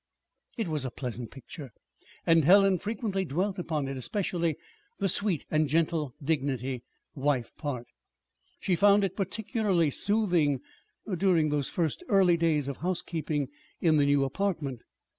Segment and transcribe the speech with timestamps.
[0.57, 1.71] It was a pleasant picture,
[2.25, 4.57] and Helen frequently dwelt upon it especially
[4.97, 6.81] the sweet and gentle dignity
[7.13, 7.85] wife part.
[8.59, 10.59] She found it particularly soothing
[11.17, 14.81] during those first early days of housekeeping in the new apartment.